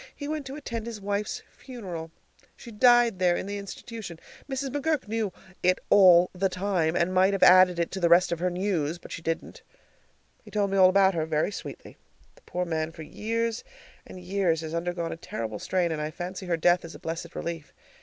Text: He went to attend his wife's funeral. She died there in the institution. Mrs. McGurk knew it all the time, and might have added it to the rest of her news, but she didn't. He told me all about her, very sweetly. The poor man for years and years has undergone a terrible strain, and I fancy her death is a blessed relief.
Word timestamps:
He 0.15 0.27
went 0.27 0.47
to 0.47 0.55
attend 0.55 0.87
his 0.87 0.99
wife's 0.99 1.43
funeral. 1.51 2.09
She 2.55 2.71
died 2.71 3.19
there 3.19 3.35
in 3.37 3.45
the 3.45 3.59
institution. 3.59 4.19
Mrs. 4.49 4.69
McGurk 4.69 5.07
knew 5.07 5.31
it 5.61 5.77
all 5.91 6.31
the 6.33 6.49
time, 6.49 6.95
and 6.95 7.13
might 7.13 7.33
have 7.33 7.43
added 7.43 7.77
it 7.77 7.91
to 7.91 7.99
the 7.99 8.09
rest 8.09 8.31
of 8.31 8.39
her 8.39 8.49
news, 8.49 8.97
but 8.97 9.11
she 9.11 9.21
didn't. 9.21 9.61
He 10.43 10.49
told 10.49 10.71
me 10.71 10.77
all 10.77 10.89
about 10.89 11.13
her, 11.13 11.27
very 11.27 11.51
sweetly. 11.51 11.97
The 12.33 12.41
poor 12.47 12.65
man 12.65 12.91
for 12.91 13.03
years 13.03 13.63
and 14.03 14.19
years 14.19 14.61
has 14.61 14.73
undergone 14.73 15.11
a 15.11 15.17
terrible 15.17 15.59
strain, 15.59 15.91
and 15.91 16.01
I 16.01 16.09
fancy 16.09 16.47
her 16.47 16.57
death 16.57 16.83
is 16.83 16.95
a 16.95 16.99
blessed 16.99 17.35
relief. 17.35 17.71